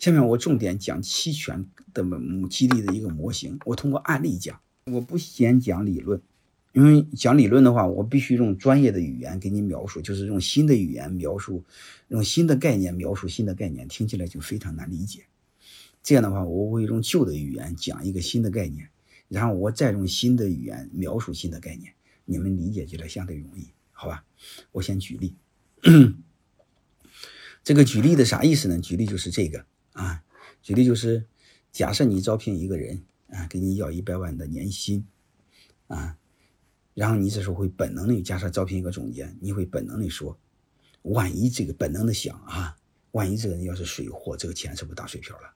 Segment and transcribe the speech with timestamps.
[0.00, 2.02] 下面我重点讲期权的
[2.48, 6.22] 激励的一个模型，我通过案例讲，我不先讲理论，
[6.72, 11.62] 因为讲理论的话，我必须用专业的语言给你描述，就是用新的语言描述，
[12.08, 15.26] 用新的概念描述新的概念，听起来就非常难理解。
[16.02, 18.88] 这样的话，我会用旧的语言讲一个新的概念，
[19.28, 21.92] 然后我再用新的语言描述新的概念，
[22.24, 24.24] 你们理解起来相对容易，好吧？
[24.72, 25.34] 我先举例。
[27.62, 28.80] 这个举例的啥意思呢？
[28.80, 29.66] 举例就是这个
[30.00, 30.24] 啊，
[30.62, 31.26] 举例就是
[31.70, 35.06] 假设你招聘一个人啊，给你要一百万的年薪
[35.88, 36.16] 啊，
[36.94, 40.38] 然后你这时候会本能的，假设招聘一个总监，你会本能的说，
[41.02, 42.78] 万一这个本能的想啊，
[43.10, 45.52] 万一这个人要是水货，这个钱是不是打水漂了？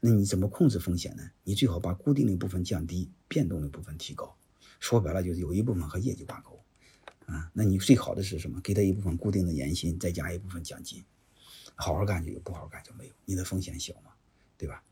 [0.00, 1.22] 那你怎么控制风险呢？
[1.44, 4.36] 你最好把固定的部分降低，变动的部分提高。
[4.80, 6.60] 说白了就是有一部分和业绩挂钩
[7.26, 7.50] 啊。
[7.54, 8.60] 那你最好的是什么？
[8.60, 11.04] 给他一部分固定的年薪，再加一部分奖金。
[11.76, 13.12] 好好干就有，不好好干就没有。
[13.24, 14.10] 你的风险小嘛，
[14.58, 14.82] 对吧？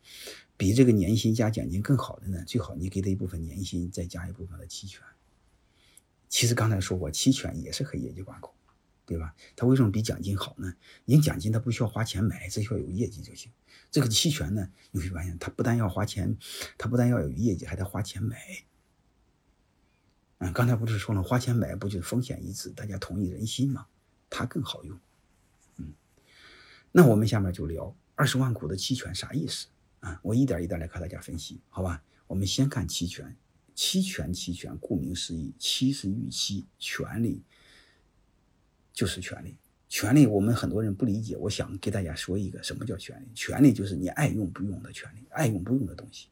[0.57, 5.03] 比这个年薪加奖金更好的呢，最好你给他一部分年薪，再加一部分的期权。
[6.29, 8.53] 其实刚才说过，期权也是和业绩挂钩，
[9.05, 9.35] 对吧？
[9.57, 10.75] 它为什么比奖金好呢？
[11.07, 13.51] 因为奖金它不需要花钱买，只需要有业绩就行。
[13.91, 16.37] 这个期权呢，你会发现它不但要花钱，
[16.77, 18.37] 它不但要有业绩，还得花钱买。
[20.39, 23.87] 嗯，刚才不是说了，花钱买不就是风险一致，大家同一人心嘛？
[24.29, 24.99] 它更好用。
[26.97, 29.67] 那我们下面就聊二十万股的期权啥意思
[29.99, 30.21] 啊？
[30.23, 32.01] 我一点一点来和大家分析，好吧？
[32.29, 33.37] 我们先看期权，
[33.75, 37.43] 期权期权，顾名思义，期是预期，权利
[38.93, 39.57] 就是权利。
[39.89, 43.27] 权利我们很多人不理解，我想给大家说一个什么叫权利？
[43.35, 46.29] 权利就是你爱用不用的权利，爱用不用的东西，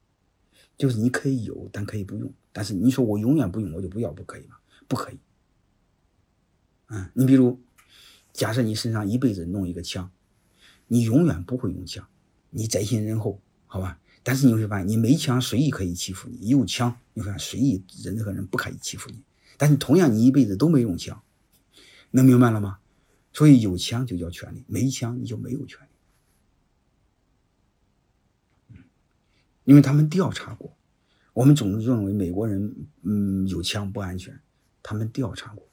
[0.79, 2.33] 就是你可以有，但可以不用。
[2.53, 4.59] 但是你说我永远不用，我就不要，不可以吗？
[4.87, 5.19] 不可以。
[6.87, 7.61] 嗯，你比如，
[8.33, 10.09] 假设你身上一辈子弄一个枪，
[10.93, 12.07] 你永远不会用枪，
[12.51, 13.99] 你宅心仁厚，好吧？
[14.23, 19.23] 但是你会发现，你没枪随意可以欺负你，有枪你会发现随意任何人不可以欺负你。
[19.57, 21.23] 但是同样，你一辈子都没用枪，
[22.11, 22.79] 能明白了吗？
[23.33, 25.87] 所以有枪就叫权利，没枪你就没有权利。
[29.65, 30.77] 因为他们调查过，
[31.33, 34.39] 我们总是认为美国人嗯有枪不安全，
[34.83, 35.67] 他们调查过，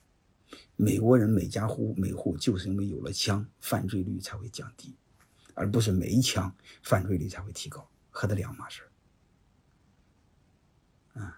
[0.78, 4.96] 美国人每家户每户就是因为有了枪，犯罪率才会降低，
[5.60, 8.82] 而不是没枪犯罪率才会提高，和的两码事
[11.14, 11.38] 啊，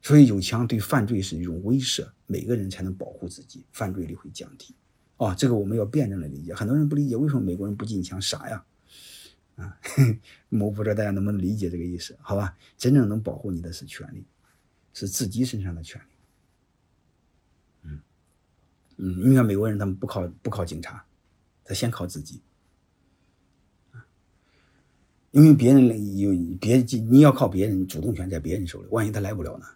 [0.00, 4.74] 所以有枪对犯罪是一种威慑，每个人才能保护自己，犯罪率会降低。
[5.16, 6.52] 啊，这个我们要辩证的理解。
[6.52, 8.64] 很多人不理解为什么美国人不禁枪，傻呀！
[9.54, 9.78] 啊，
[10.50, 12.18] 我不知道大家能不能理解这个意思？
[12.20, 14.26] 好吧，真正能保护你的是权利，
[14.92, 16.04] 是自己身上的权利。
[17.82, 18.00] 嗯
[18.96, 21.06] 嗯，你看美国人他们不靠不靠警察，
[21.62, 22.42] 他先靠自己。
[25.32, 26.76] 因为别人有别
[27.10, 29.66] 你要靠别人主动权在别人手里，万一他来不了呢？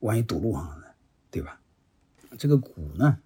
[0.00, 0.84] 万一堵路上了呢？
[1.30, 1.60] 对吧？
[2.38, 3.18] 这个股呢？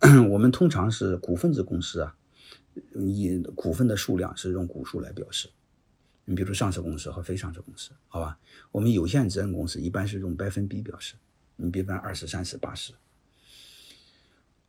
[0.30, 2.16] 我们通常是股份制公司啊，
[2.94, 5.48] 以股份的数量是用股数来表示。
[6.24, 8.38] 你比如上市公司和非上市公司，好吧？
[8.70, 11.14] 我们有限责任公司一般是用百分比表示，
[11.56, 12.92] 你比方二十、三十、八十。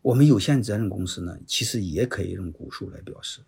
[0.01, 3.41] 我们有限责任公司呢，其实也可以用股数来表示，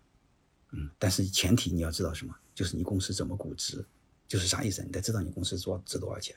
[0.72, 2.34] 嗯，但是前提你要知道什么？
[2.54, 3.82] 就是你公司怎么估值，
[4.28, 4.82] 就是啥意思？
[4.82, 6.36] 你得知道你公司多值多少钱，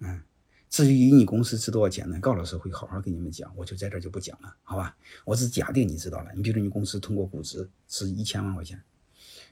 [0.00, 0.22] 嗯。
[0.68, 2.20] 至于你公司值多少钱呢？
[2.20, 4.96] 高老师会好好给你们讲，我就在这就不讲了，好吧？
[5.24, 6.30] 我只假定你知道了。
[6.32, 8.80] 你比如说你公司通过估值是一千万块钱，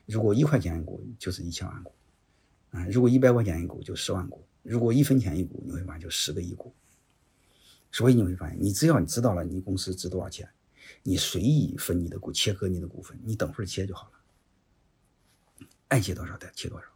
[0.07, 1.93] 如果一块钱一股就是一千万股，
[2.71, 6.73] 啊，如果一百块钱一股就十万股，如果一分钱一股，你会发现就十个亿股。
[7.91, 10.49] 所以你会发现，你只要你知道了你公司值多少钱，
[11.03, 16.87] 你随意分你的股，切割你的股份，你等会儿切就好了，爱切多少的切多少。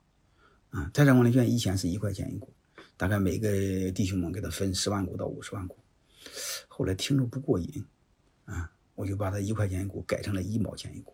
[0.70, 2.52] 啊，财产管理券以前是一块钱一股。
[2.96, 5.76] 大概每个弟兄们给他分十万股到五十万股，
[6.68, 7.84] 后来听着不过瘾，
[8.44, 11.12] 啊，我就把他一块钱一股改成了一毛钱一股，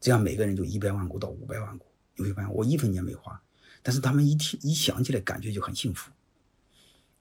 [0.00, 1.86] 这样每个人就一百万股到五百万股。
[2.16, 3.38] 你会发现我一分钱没花，
[3.82, 6.10] 但是他们一听一想起来感觉就很幸福，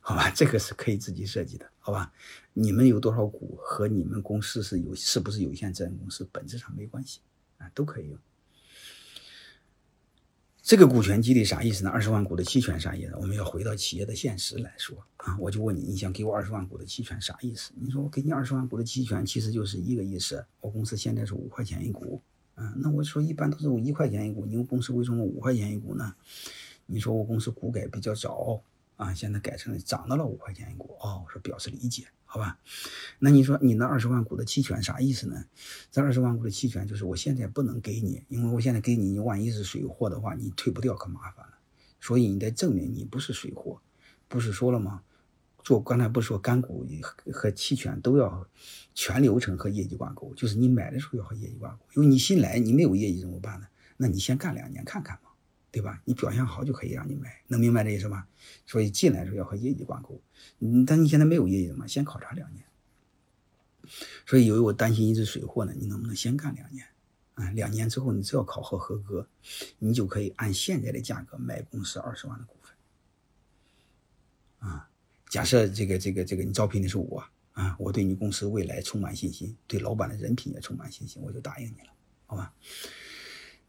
[0.08, 0.32] 好吧？
[0.34, 2.14] 这个是可以自己设计的，好吧？
[2.54, 7.20] 你们有多少股和你们公司是有是不是有限责任公司本质上没关系
[7.58, 8.18] 啊，都可以用。
[10.62, 11.90] 这个股权激励啥意思呢？
[11.90, 13.12] 二十万股的期权啥意思？
[13.18, 17.74] 我们要回到企业的现实来说啊，我就问你，你想给我二十万股的期权啥意思？
[17.76, 20.46] 你说我给你二十万股的期权，其实就是一个意思。
[20.62, 22.22] 我公司现在是五块钱一股，
[22.56, 26.16] 啊，那我说一般都是我一块钱一股，你们公司为什么五块钱一股呢？
[26.86, 28.62] 你说我公司股改比较早，
[28.98, 30.98] 啊，现在改成涨到了五块钱一股。
[31.00, 32.60] 哦，我说表示理解，好吧？
[33.20, 35.46] 那你说你那二十万股的期权啥意思呢？
[35.92, 41.54] 这二十万股的期权就是我现在不能给你，因为我现在给你，你万一是水货的话，你退不掉可麻烦了。
[42.02, 43.82] 所以你得证明你不是水货，
[44.28, 45.04] 不是说了吗？
[45.64, 46.88] 做刚才不是说干股
[47.34, 48.48] 和期权都要
[48.96, 51.86] 全流程和业绩挂钩，就是你买的时候要和业绩挂钩。
[51.96, 53.68] 因为你新来，你没有业绩怎么办呢？
[53.98, 55.27] 那你先干两年看看嘛，
[55.78, 56.02] 对吧？
[56.06, 58.28] 你表现好就可以让你买，能明白这意思吧？
[58.66, 60.20] 所以进来的时候要和业绩挂钩。
[60.60, 62.64] 嗯，但你现在没有业绩嘛，先考察两年。
[64.26, 66.88] 所以由于我担心一只水货呢，你能不能先干两年？
[67.36, 69.28] 啊，两年之后你只要考核合格，
[69.78, 74.70] 你就可以按现在的价格买公司二十万的股份。
[74.70, 74.90] 啊，
[75.30, 81.94] 假设这个这个这个你招聘的是我啊，我对你公司未来充满信心，对老板的人品也充满信心，我就答应你了，
[82.26, 82.52] 好吧？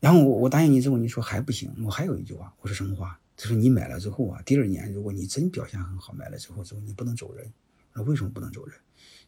[0.00, 3.20] 然后我我答应你之后，你说还不行，我还有一句话，我说什么话？
[3.36, 7.52] 他说你买了之后啊，第二年如果你真表现很好，买了之后之后你不能走人。
[7.92, 8.78] 那为什么不能走人？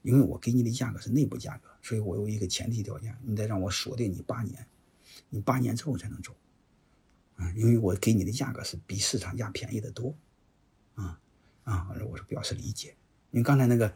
[0.02, 4.66] 因为我给你的价格是内部价格，所以我有一个前提条件，你得让我锁定你八年，
[5.28, 6.34] 你八年之后才能走，
[7.36, 10.14] 啊，因为我给你的价格是比市场价便宜的多，
[10.94, 11.20] 啊
[11.64, 12.94] 啊，我说表示理解。
[13.30, 13.92] 你刚才那个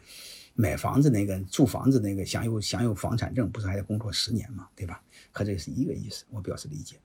[0.54, 5.02] 买房子那个住房子那个享有享有房产证，不是还得工作十年嘛，对吧？
[5.32, 6.96] 和这是一个意思，我表示理解。